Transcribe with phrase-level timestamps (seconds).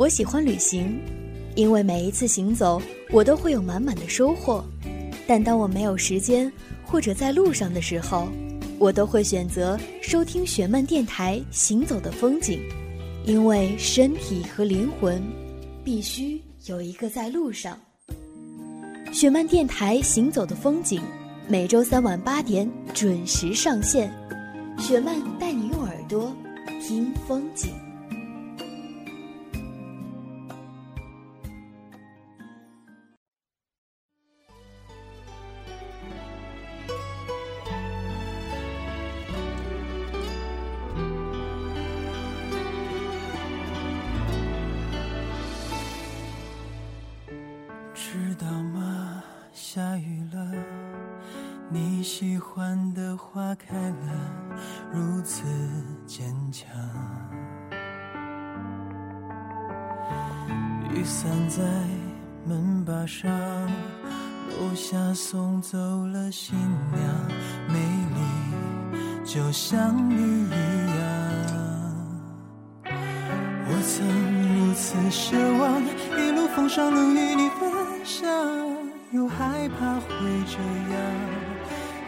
[0.00, 0.98] 我喜欢旅行，
[1.56, 4.64] 因为每一次行走，我都会有满满的收获。
[5.26, 6.50] 但当我没有时间
[6.82, 8.26] 或者在路上的时候，
[8.78, 12.58] 我都会选择收听雪漫电台《行走的风景》，
[13.26, 15.22] 因为身体和灵魂
[15.84, 17.78] 必须有一个在路上。
[19.12, 20.98] 雪漫电台《行走的风景》
[21.46, 24.10] 每周三晚八点准时上线，
[24.78, 26.34] 雪漫带你用耳朵
[26.80, 27.68] 听风景。
[49.80, 50.46] 下雨了，
[51.70, 54.12] 你喜欢的花开了，
[54.92, 55.42] 如此
[56.06, 56.22] 坚
[56.52, 56.68] 强。
[60.90, 61.62] 雨伞在
[62.44, 63.30] 门把上，
[64.50, 66.58] 楼下送走了新
[66.92, 67.02] 娘，
[67.66, 67.78] 美
[68.14, 70.50] 丽就像你一
[70.98, 71.00] 样。
[72.84, 74.06] 我曾
[74.58, 75.82] 如此奢望，
[76.22, 77.72] 一路风霜能与你分
[78.04, 78.28] 享，
[79.12, 80.06] 又害怕会
[80.46, 80.56] 这
[80.92, 81.02] 样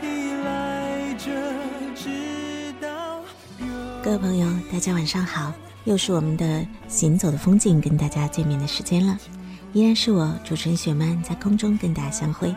[0.01, 1.33] 依赖着，
[1.97, 3.21] 直到
[4.01, 9.19] 各位朋友，大家晚上好，又是我们的行走的风景跟大家见面的时间了，
[9.73, 12.55] 依然是我主持人雪曼在空中跟大家相会。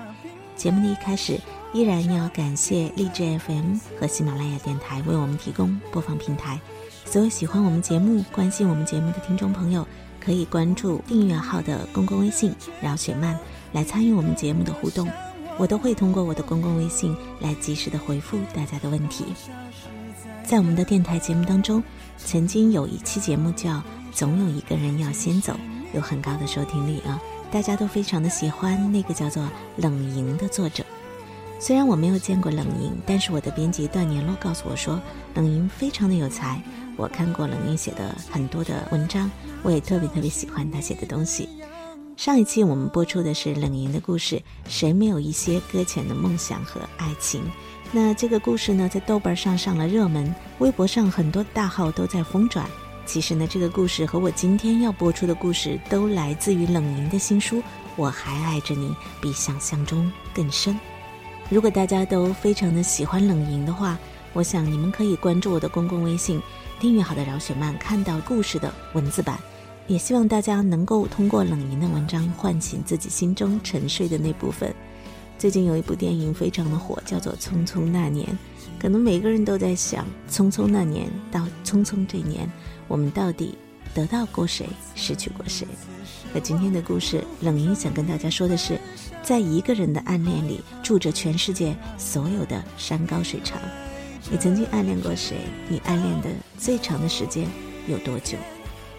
[0.55, 1.39] 节目的一开始，
[1.73, 6.59] 依然要感谢荔枝 FM 和喜马拉雅电台为我们提供播放平台。
[7.03, 9.87] 所有喜欢我们节目、关心我们节目的听众朋友，
[10.23, 13.35] 可以关注订阅号的公共微信“饶雪漫”
[13.73, 15.09] 来参与我们节目的互动，
[15.57, 19.25] 我都会通过我的公共微信来及时的回复大家的问题。
[20.43, 21.83] 在我们的电台节目当中，
[22.17, 23.71] 曾经有一期节目叫
[24.11, 25.53] 《总有一个人要先走》，
[25.93, 27.19] 有很高的收听率啊，
[27.51, 30.83] 大家都非常的喜欢那个叫做冷莹的作者。
[31.59, 35.01] 虽然我没有见过冷莹，但是我的编辑段年洛告诉我说，
[35.33, 36.61] 冷莹非常的有才。
[36.97, 39.31] 我看过冷莹写的很多的文章，
[39.63, 41.49] 我也特别特别喜欢她写的东西。
[42.17, 47.43] 上一期我们播出的是冷莹的故事，谁没有一些搁浅的梦想和爱情？
[47.91, 52.65] 那这个故事呢，在豆瓣上上了热门，微博上很多大号都在疯转。
[53.05, 57.57] 其实呢，这个故事和我今天要播出的故事都来自于冷莹的新书
[57.97, 58.87] 《我还爱着你》，
[59.21, 60.79] 比想象中更深。
[61.49, 63.97] 如果大家都非常的喜欢冷莹的话，
[64.31, 66.41] 我想你们可以关注我的公共微信。
[66.79, 69.39] 订阅好的饶雪漫看到故事的文字版，
[69.87, 74.73] 也希望大家能够通过冷莹的文章唤醒自己心中沉睡的那部分。
[75.37, 78.27] 最近有一部电影非常的火，叫做《匆匆那年》，
[78.81, 82.49] 可能每个人都在想：匆匆那年到匆匆这年，
[82.87, 83.55] 我们到底
[83.93, 85.67] 得到过谁，失去过谁？
[86.33, 88.79] 那今天的故事，冷莹想跟大家说的是，
[89.21, 93.59] 在一个人的暗恋里，住着全世界所有的山高水长。
[94.31, 95.35] 你曾经暗恋过谁？
[95.69, 97.47] 你暗恋的最长的时间
[97.87, 98.35] 有多久？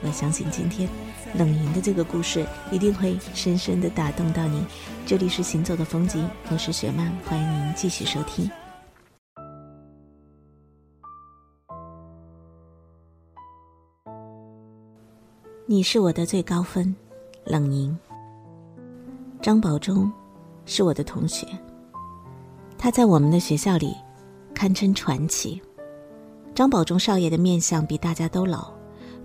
[0.02, 0.88] 我相信今天
[1.34, 4.64] 冷莹的这个故事一定会深深的打动到你。
[5.06, 8.50] 这里是行走的风景，我是雪曼，欢迎您继续收听。
[15.66, 16.94] 你是我的最高分，
[17.44, 17.96] 冷莹。
[19.42, 20.12] 张保忠
[20.64, 21.46] 是我的同学，
[22.78, 23.94] 他在我们的学校里。
[24.54, 25.60] 堪称传奇。
[26.54, 28.72] 张保忠少爷的面相比大家都老，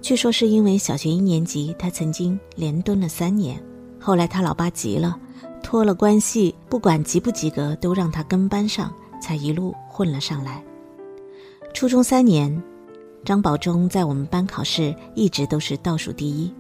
[0.02, 3.64] 据说是因为小学一年级他曾经连蹲了三年，
[4.00, 5.18] 后来他老爸急了，
[5.62, 8.92] 托了关系，不管及不及格都让他跟班上，
[9.22, 10.64] 才一路混了上来。
[11.74, 12.62] 初中三年，
[13.24, 16.52] 张保忠在我们班考试一直都是倒数第一，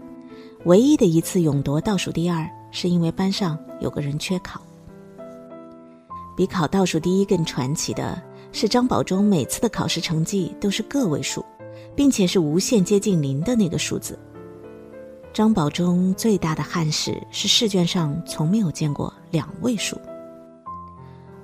[0.65, 4.61] 唯一的一次勇夺倒数第二，是因为班上有个人缺考。
[6.37, 8.21] 比考倒数第一更传奇的。
[8.53, 11.41] 是张保忠每次的考试成绩都是个位数，
[11.95, 14.17] 并且是无限接近零的那个数字。
[15.33, 19.97] 张保忠最大的憾事是试卷上从没有见过两位数。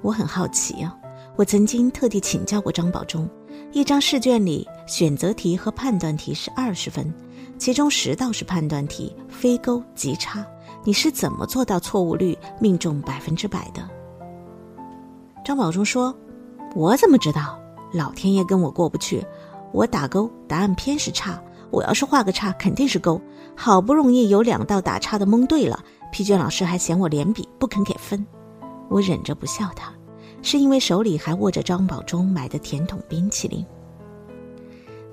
[0.01, 0.95] 我很好奇啊，
[1.35, 3.29] 我曾经特地请教过张保忠，
[3.71, 7.13] 一张试卷里选择题和判断题是二十分，
[7.57, 10.45] 其中十道是判断题，非勾即差，
[10.83, 13.81] 你是怎么做到错误率命中百分之百的？
[15.43, 16.15] 张保忠说。
[16.75, 17.57] 我怎么知道？
[17.93, 19.25] 老天爷跟我过不去，
[19.71, 21.41] 我打勾，答案偏是差。
[21.69, 23.21] 我要是画个叉，肯定是勾。
[23.55, 28.25] 好不容易有两道打叉的蒙对了，批卷老师还嫌我连笔，不肯给分。
[28.89, 29.93] 我忍着不笑他，
[30.41, 33.65] 是因为手里还握着张保忠买的甜筒冰淇淋。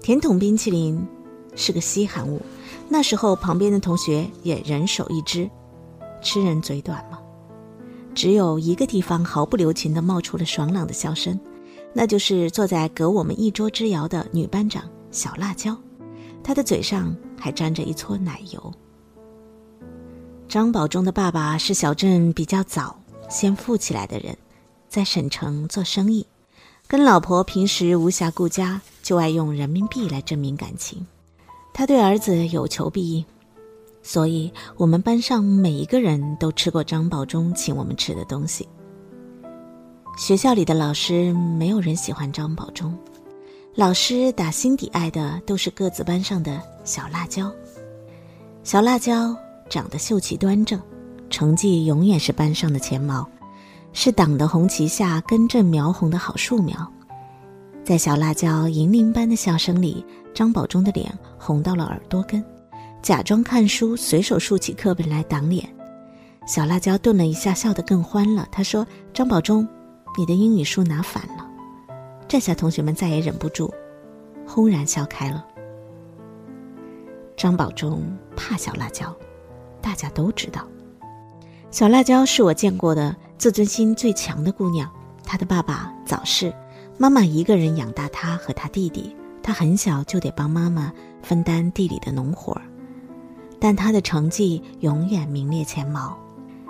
[0.00, 1.04] 甜筒冰淇淋
[1.56, 2.40] 是个稀罕物，
[2.88, 5.50] 那时候旁边的同学也人手一只，
[6.22, 7.18] 吃人嘴短吗？
[8.14, 11.40] 只有一个地方毫不留情地冒出了爽朗的笑声，
[11.94, 14.82] 那就是坐在隔我们一桌之遥的女班长
[15.12, 15.76] 小辣椒，
[16.42, 18.74] 她的嘴上还沾着一撮奶油。
[20.48, 22.98] 张保忠的爸爸是小镇比较早
[23.30, 24.36] 先富起来的人，
[24.88, 26.26] 在省城做生意，
[26.86, 31.06] 跟老婆平时无暇顾家，就爱用人民币来证明感情。
[31.72, 33.24] 他对儿子有求必应。
[34.02, 38.68] 所以，我们班上每一个人都吃过张保忠请我们吃的东西。
[40.16, 42.96] 学校里的老师没有人喜欢张保忠，
[43.74, 47.52] 老师打心底爱的都是各自班上的小辣椒。
[48.62, 49.36] 小辣椒
[49.68, 50.80] 长得秀气端正，
[51.30, 53.28] 成绩永远是班上的前茅，
[53.92, 56.76] 是党的红旗下根正苗红的好树苗。
[57.82, 62.42] 在小辣椒银铃般的笑声里，张保忠的脸红到了耳朵根。
[63.02, 65.68] 假装看书，随手竖起课本来挡脸。
[66.46, 68.46] 小辣椒顿了一下，笑得更欢了。
[68.52, 69.68] 他说：“张保忠，
[70.16, 71.48] 你的英语书拿反了。”
[72.26, 73.72] 这下同学们再也忍不住，
[74.46, 75.44] 轰然笑开了。
[77.36, 78.02] 张保忠
[78.34, 79.14] 怕小辣椒，
[79.80, 80.66] 大家都知道。
[81.70, 84.90] 小辣椒是我见过的自尊心最强的姑娘。
[85.24, 86.54] 她的爸爸早逝，
[86.98, 89.14] 妈妈一个人养大她和她弟弟。
[89.42, 92.62] 她很小就得帮妈妈分担地里的农活儿。
[93.58, 96.16] 但她的成绩永远名列前茅。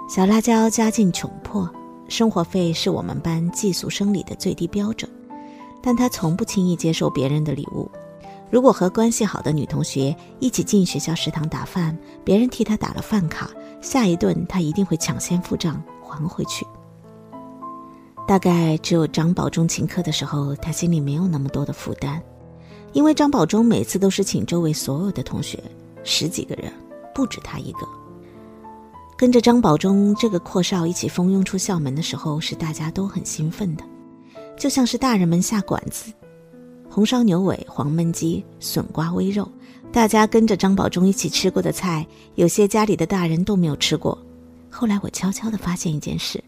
[0.08, 1.70] 小辣椒家境窘迫，
[2.08, 5.10] 生活费是我们班寄宿生里的最低标准。
[5.82, 7.90] 但他从不轻易接受别人的礼物。
[8.50, 16.64] 如果和关系好的女同学一起进学校食堂打饭，别人替他打了饭卡，下一顿他一定会抢先付账还回去。
[18.26, 22.22] 大概只有张保忠请客的时候，他心里没有那么多的负担，
[22.92, 25.62] 因为张保忠每次都是请周围所有的同学，
[26.04, 26.72] 十几个人。
[27.14, 27.86] 不止他一个。
[29.16, 33.84] 跟着张保忠这个阔少一起蜂拥出校门的时候，是大家都很兴奋的，
[34.58, 36.12] 就像是大人们下馆子，
[36.90, 39.48] 红烧牛尾、黄焖鸡、笋瓜煨肉，
[39.92, 44.18] 大家跟着张保忠一起吃过的菜，有些家里的大人都没有吃过。
[44.68, 46.42] 后来我悄悄地发现一件事：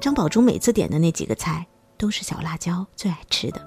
[0.00, 1.66] 张保忠每次点的那几个菜，
[1.98, 3.60] 都是小辣椒最爱吃的。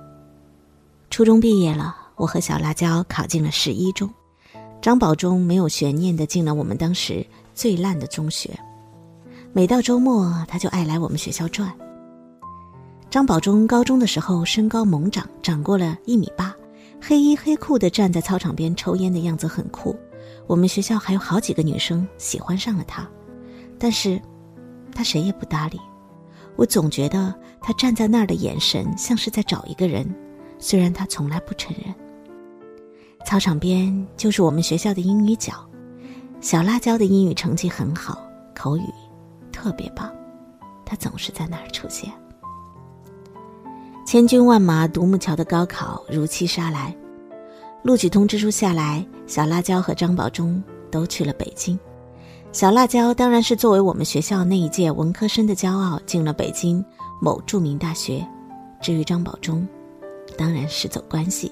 [1.09, 4.09] 初中毕业了，我和小辣椒考进了十一中。
[4.81, 7.25] 张保忠没有悬念地进了我们当时
[7.57, 8.55] 最烂的中学，
[9.51, 11.73] 每到周末他就爱来我们学校转。
[13.09, 16.53] 张保忠高中的时候身高猛长，长过了一米八，
[17.01, 19.97] 黑衣黑裤的站在操场边抽烟的样子很酷。
[20.45, 23.09] 我们学校还有好几个女生喜欢上了他，
[23.79, 24.21] 但是，
[24.93, 25.79] 他谁也不搭理。
[26.57, 30.07] 我总觉得他站在那儿的眼神像是在找一个人，
[30.59, 31.91] 虽然他从来不承认。
[33.25, 35.66] 操场边就是我们学校的英语角，
[36.39, 38.21] 小辣椒的英语成绩很好，
[38.55, 38.83] 口语
[39.51, 40.09] 特别棒，
[40.85, 42.11] 他总是在那儿出现。
[44.05, 46.95] 千军万马独木桥的高考如期杀来，
[47.83, 51.77] 录取通知书下来，小辣椒和张保忠都去了北京。
[52.53, 56.83] 小辣椒当然是作为我们学校那一届文科生的骄傲，进了北京
[57.19, 58.25] 某著名大学。
[58.79, 59.67] 至于张保忠，
[60.37, 61.51] 当然是走关系。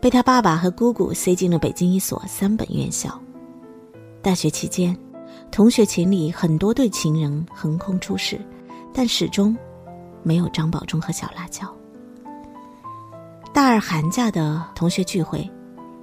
[0.00, 3.18] 被他爸爸和姑姑塞进了北京一所三本院校。
[4.26, 4.98] 大学期间，
[5.52, 8.40] 同学群里很多对情人横空出世，
[8.92, 9.56] 但始终
[10.24, 11.72] 没有张保忠和小辣椒。
[13.54, 15.48] 大二寒假的同学聚会，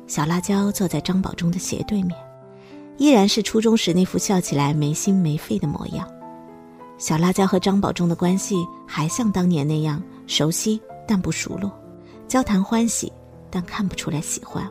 [0.08, 2.18] 小辣椒坐在张保忠的斜对面，
[2.98, 6.08] 依然是初中时那副笑起来没心没肺的模样。
[6.98, 11.70] 小辣椒和张保忠的关系还像当年那样熟悉但不熟络，
[12.30, 13.12] 交谈欢喜。
[13.52, 14.66] 但看不出来喜欢。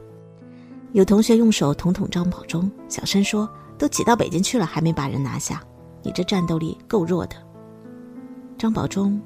[0.93, 5.63] 有同学用手捅捅张保忠，小声说：“都挤到北京去了，还没把人拿下，
[6.03, 7.37] 你这战斗力够弱的。”
[8.59, 9.21] 张保忠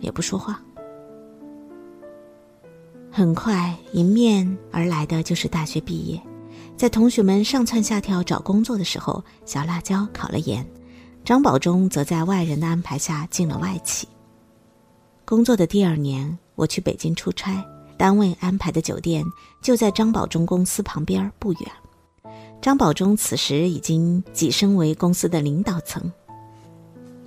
[0.00, 0.62] 也不说话。
[3.10, 6.20] 很快，迎面而来的就是大学毕业。
[6.78, 10.66] 在同学们上蹿下跳找工作的时候，小辣椒考了研，
[11.22, 14.08] 张保忠则在外人的安排下进了外企。
[15.26, 17.62] 工作的第二年，我去北京出差。
[18.02, 19.24] 单位安排的酒店
[19.60, 21.62] 就在张保忠公司旁边不远。
[22.60, 26.10] 张保忠此时已经跻身为公司的领导层。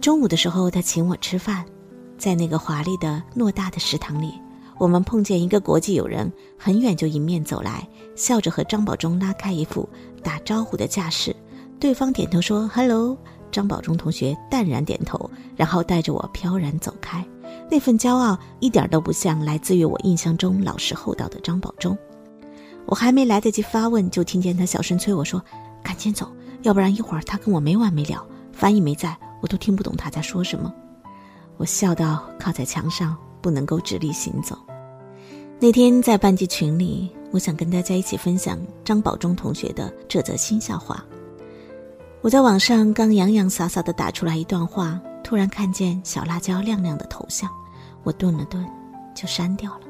[0.02, 1.64] 中午的时候，他请我吃饭，
[2.18, 4.34] 在那个华丽的偌大的食堂里，
[4.78, 6.30] 我们碰见一个国际友人，
[6.60, 9.88] 很远就迎面走来，笑着和张保忠拉开一副
[10.22, 11.34] 打招呼的架势。
[11.80, 13.18] 对方点头说 “hello”，
[13.50, 17.26] 张保忠同学淡然点头，然后带着我飘然走开。
[17.70, 21.98] 那份骄傲一点都不像来自于我印象中老实厚道的张保忠。
[22.86, 25.44] 我还没来得及发问，就听见他小声催我说
[25.84, 26.32] ：“赶紧走，
[26.62, 28.26] 要不然一会儿他跟我没完没了。
[28.52, 30.72] 翻译没在，我都听不懂他在说什么。”
[31.58, 34.58] 我笑到靠在墙上，不能够直立行走。
[35.60, 41.04] 那天在班级群里，我想跟大家一起分享张宝忠同学的这则新笑话。
[42.22, 47.50] 我在网上刚洋洋洒洒地打出来一段话，突然看见小辣椒亮亮的头像，
[48.04, 48.64] 我顿了顿，
[49.16, 49.82] 就删掉了。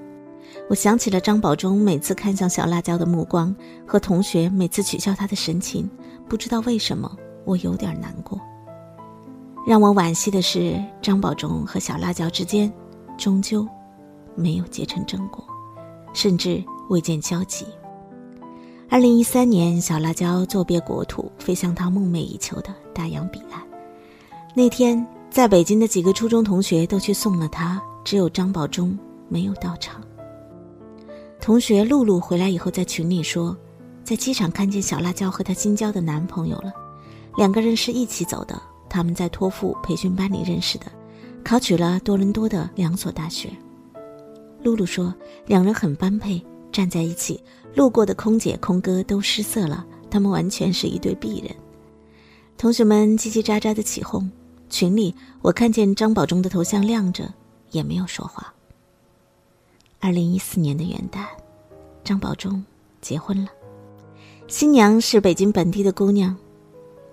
[0.70, 3.54] 我想起了张宝忠每次看向小辣椒的目光，
[3.86, 5.90] 和同学每次取笑他的神情，
[6.30, 7.14] 不知道为什么，
[7.44, 8.40] 我有点难过。
[9.68, 12.72] 让我惋惜的是，张宝忠和小辣椒之间，
[13.18, 13.68] 终究
[14.36, 15.46] 没有结成正果。
[16.14, 17.66] 甚至未见交集。
[18.90, 23.62] 二零一三年，小辣椒作别国土，飞向他梦寐以求的大洋彼岸。
[24.56, 30.02] 那天，在北京的几个初中同学都去送了他，只有张宝忠没有到场。
[31.42, 33.54] 同学露露回来以后，在群里说，
[34.02, 36.72] 在机场看见小辣椒和她新交的男朋友了，
[37.36, 40.86] 两个人是一起走的，他们在托付培训班里认识的，
[41.44, 43.50] 考取了多伦多的两所大学。
[44.64, 45.14] 露露说
[45.46, 47.44] ：“两人很般配，站在一起，
[47.76, 49.86] 路过的空姐、空哥都失色了。
[50.10, 51.54] 他们完全是一对璧人。”
[52.58, 54.32] 同学们叽叽喳喳的起哄。
[54.76, 57.34] 群里我看见张宝忠的头像亮着，
[57.72, 58.54] 也没有说话。
[60.02, 61.24] 二零一四年的元旦，
[62.04, 62.62] 张宝忠
[63.00, 63.50] 结婚了，
[64.50, 66.36] 新娘是北京本地的姑娘。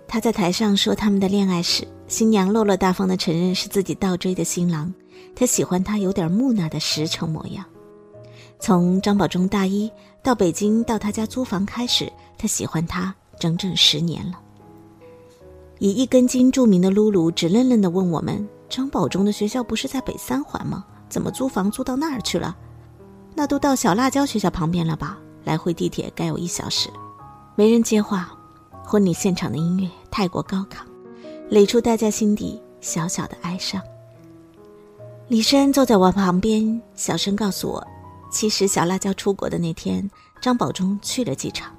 [0.08, 4.92] 他在台上说他们的恋爱史，新娘落落大方的承认是自己倒追的新郎。
[5.36, 7.64] 他喜欢他有点木讷的实诚模样。
[8.58, 9.88] 从张宝忠大一
[10.20, 14.40] 到北京到他家租房开始，他喜欢他整整十年了。
[15.82, 20.84] 以一根筋著名的露露直愣愣地问我们：“张宝忠的学校不是在北三环吗？
[21.08, 22.56] 怎么租房租到那儿去了？
[23.34, 25.18] 那都到小辣椒学校旁边了吧？
[25.42, 26.88] 来回地铁该有一小时。”
[27.58, 28.32] 没人接话。
[28.84, 30.84] 婚礼现场的音乐太过高亢，
[31.48, 33.82] 垒出大家心底小小的哀伤。
[35.26, 37.84] 李珊坐在我旁边，小声告诉我
[38.30, 40.08] ：“其实小辣椒出国的那天，
[40.40, 41.74] 张宝忠去了机场，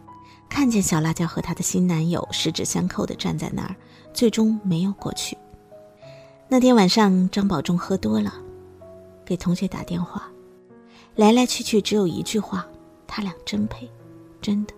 [0.54, 3.76] 看见小辣椒和她的新男友十指相扣的站在那儿，
[4.14, 5.36] 最终没有过去。
[6.48, 8.32] 那天晚上，张宝忠喝多了，
[9.26, 10.32] 给同学打电话，
[11.16, 12.68] 来来去去只有一句话：
[13.08, 13.90] 他俩真配，
[14.40, 14.74] 真的。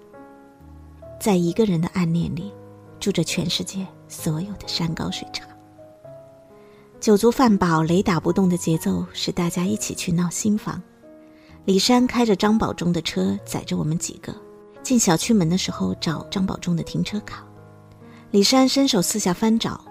[1.20, 2.54] 在一个人的暗恋里，
[2.98, 5.46] 住着全世界所有的山高水长。”
[7.02, 10.82] 酒足饭饱、雷打不动的节奏使大家一起去闹新房。
[11.66, 14.34] 李山开着张宝忠的车载着我们几个
[14.86, 17.44] 进小区门的时候找张宝忠的停车卡。
[18.30, 19.84] 李山伸手四下翻找，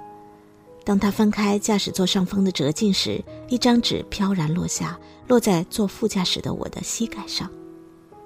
[0.84, 4.96] 当他翻开驾驶座上方的折镜时，一张纸飘然落下，
[5.26, 7.50] 落在坐副驾驶的我的膝盖上。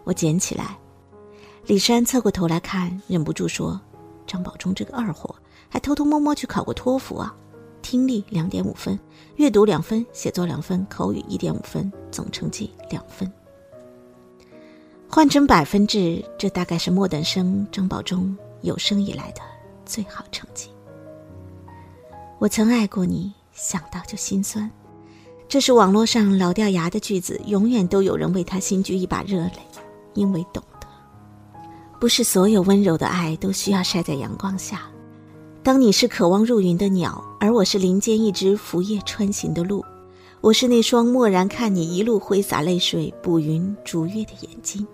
[0.05, 0.79] 我捡起来，
[1.65, 3.81] 李山侧过头来看，忍不住说
[4.29, 5.35] ：“张宝忠这个二货，
[5.71, 7.35] 还偷偷摸摸去考过托福啊！”
[7.81, 8.99] 听力两点五分，
[9.37, 13.33] 阅读两分，写作两分，口语一点五分，总成绩两分。
[15.11, 19.41] 换成百分制，这大概是末等生张宝中有生以来的
[19.87, 20.69] 最好成绩。
[22.39, 24.71] 我曾爱过你，想到就心酸。
[25.49, 29.53] 这是网络上老掉牙的句子，永远都有人为他心掬一把热泪，
[30.13, 30.87] 因为懂得，
[31.99, 34.83] 不是所有温柔的爱都需要晒在阳光下。
[35.63, 39.83] 当你是渴望入云的鸟，而我是林间一只拂叶穿行的鹿，
[40.43, 44.87] 我是那双漠然看你一路挥洒泪水、捕云逐月的眼睛。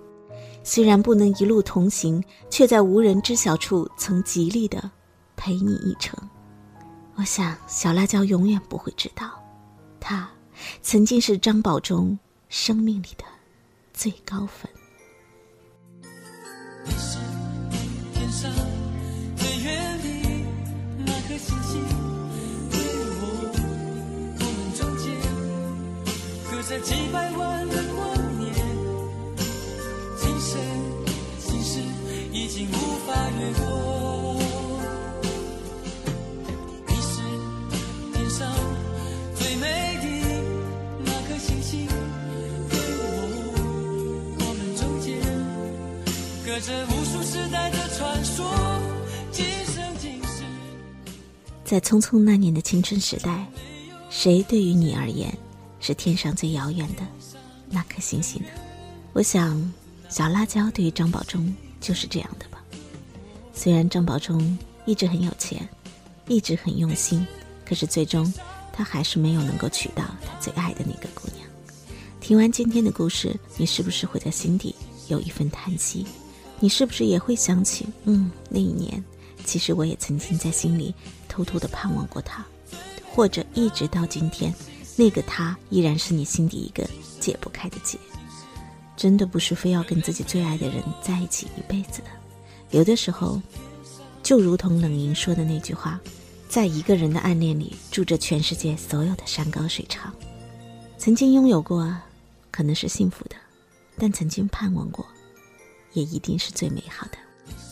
[0.65, 4.91] 虽然不能一路同行，却在无人知晓处曾极力的
[5.37, 6.19] 陪你一程。
[7.15, 9.31] 我想小辣椒永远不会知道，
[10.01, 10.29] 他
[10.83, 12.19] 曾经是张宝忠
[12.49, 13.25] 生命里的
[13.93, 14.69] 最高分。
[16.85, 17.19] 你是
[18.13, 18.51] 天上
[19.37, 20.05] 最远的。
[21.37, 21.81] 星星
[22.71, 22.75] 与
[23.21, 23.23] 我，
[24.39, 25.05] 我们中间
[26.49, 27.54] 隔着几百万
[32.45, 32.73] 已经无
[33.07, 34.39] 法越过。
[36.87, 37.23] 你是
[38.13, 38.55] 天上
[39.35, 40.07] 最美的
[41.07, 41.89] 那颗星星与
[42.69, 42.77] 我，
[44.41, 45.19] 我们中间
[46.45, 48.45] 隔着无数时代的传说。
[49.33, 50.45] 今生今世
[51.65, 53.47] 在匆匆那年的青春时代，
[54.11, 55.35] 谁对于你而言
[55.81, 57.03] 是天上最遥远的
[57.71, 58.49] 那颗星星呢？
[59.15, 59.73] 我想，
[60.11, 61.43] 小辣椒对于张宝忠
[61.85, 62.65] 就是这样的吧。
[63.53, 65.69] 虽然张宝忠一直很有钱，
[66.27, 67.25] 一直很用心，
[67.67, 68.33] 可是最终
[68.73, 71.47] 他还是没有能够娶到他最爱的那个姑娘。
[72.21, 74.75] 听完今天的故事，你是不是会在心底
[75.09, 76.07] 有一份叹息。
[76.59, 79.05] 你是不是也会想起，嗯，那一年，
[79.45, 80.95] 其实我也曾经在心里
[81.29, 82.43] 偷偷的盼望过他，
[83.11, 84.55] 或者一直到今天，
[84.97, 86.89] 那个他依然是你心底一个
[87.21, 87.99] 解不开的结。
[88.97, 92.09] 真的不是非要跟自己最爱的人在一起一辈子的，
[92.71, 93.41] 有的时候，
[94.23, 96.01] 就如同冷莹说的那句话，
[96.49, 100.13] 在一个人的暗恋里住着全世界所有的山高水长。
[100.97, 101.95] 曾经拥有过，
[102.51, 103.37] 可能是幸福的，
[103.99, 105.05] 但曾经盼望过，
[105.93, 107.19] 也一定是最美好的。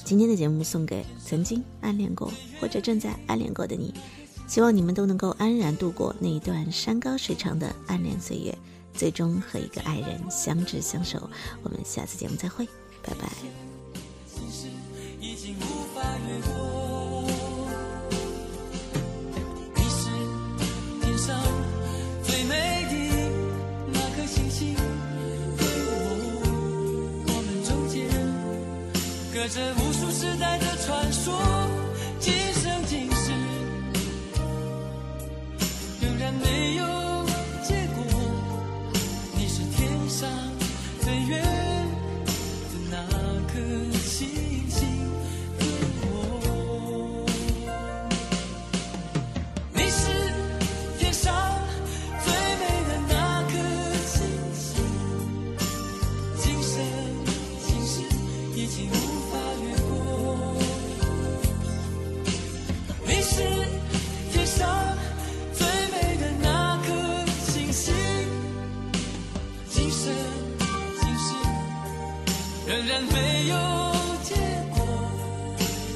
[0.04, 3.94] 今天的节目送给曾经暗恋过或者正在暗恋过的你，
[4.48, 8.58] 希望你们都能够安然度过那一段山高水长的暗恋岁月。
[8.94, 11.28] 最终和一个爱人相知相守，
[11.62, 12.66] 我们下次节目再会，
[13.02, 13.28] 拜拜。
[14.34, 14.68] 你是
[21.00, 21.42] 天上
[22.22, 22.94] 最美的
[23.92, 24.76] 那颗星星，
[27.64, 28.06] 中间
[29.32, 31.61] 隔着无数时代的传说。
[40.08, 40.61] 伤
[72.92, 73.56] 然没有
[74.22, 74.34] 结
[74.76, 74.86] 果，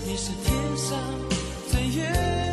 [0.07, 0.99] 你是天上
[1.71, 2.46] 最远。